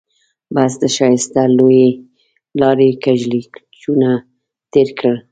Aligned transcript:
بس 0.55 0.73
د 0.81 0.83
ښایسته 0.95 1.41
لويې 1.57 1.89
لارې 2.61 2.89
کږلېچونه 3.03 4.09
تېر 4.73 4.87
کړل. 4.97 5.17